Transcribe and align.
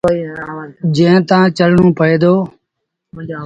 جݩهݩ 0.95 1.25
تآݩ 1.29 1.49
چڙهڻو 1.57 1.87
پئي 1.97 2.15
دو۔ 2.21 2.35